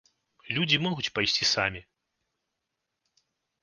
[0.57, 1.81] Людзі могуць пайсці самі.